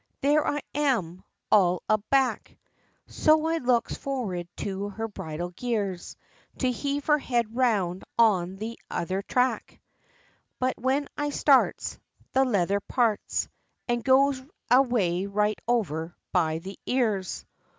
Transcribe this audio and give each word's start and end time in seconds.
There 0.21 0.47
I 0.47 0.61
am! 0.73 1.23
all 1.51 1.83
a 1.87 1.99
back! 1.99 2.57
So 3.05 3.45
I 3.45 3.59
looks 3.59 3.93
forward 3.95 4.47
for 4.57 4.89
her 4.89 5.07
bridle 5.07 5.51
gears, 5.51 6.17
To 6.57 6.71
heave 6.71 7.05
her 7.05 7.19
head 7.19 7.55
round 7.55 8.03
on 8.17 8.55
the 8.55 8.79
t'other 8.89 9.21
tack; 9.21 9.79
But 10.57 10.79
when 10.79 11.07
I 11.19 11.29
starts, 11.29 11.99
The 12.31 12.45
leather 12.45 12.79
parts, 12.79 13.47
And 13.87 14.03
goes 14.03 14.41
away 14.71 15.27
right 15.27 15.59
over 15.67 16.15
by 16.31 16.57
the 16.57 16.79
ears! 16.87 17.45